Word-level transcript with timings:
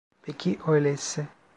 Peki 0.23 0.59
öyleyse. 0.67 1.27